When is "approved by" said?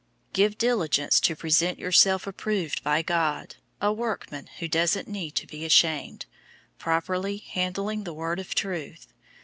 2.25-3.03